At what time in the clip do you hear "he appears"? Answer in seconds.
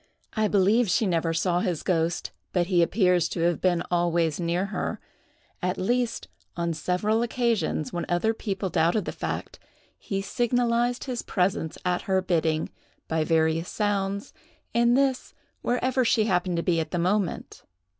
2.65-3.29